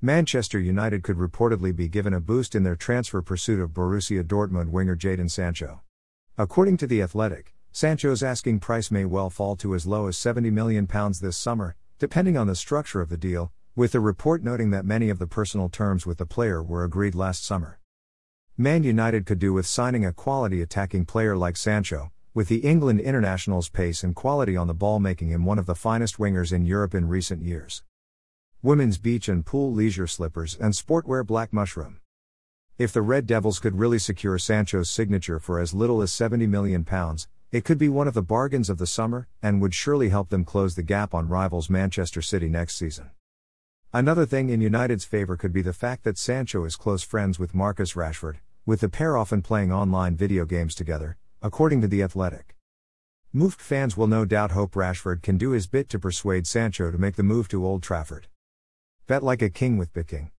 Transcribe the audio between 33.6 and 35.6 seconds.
could really secure Sancho's signature for